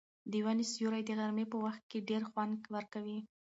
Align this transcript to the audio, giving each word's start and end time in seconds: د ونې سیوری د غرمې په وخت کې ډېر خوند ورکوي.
د 0.31 0.33
ونې 0.45 0.65
سیوری 0.71 1.01
د 1.05 1.11
غرمې 1.19 1.45
په 1.51 1.57
وخت 1.65 1.83
کې 1.91 2.05
ډېر 2.09 2.21
خوند 2.29 2.57
ورکوي. 2.75 3.19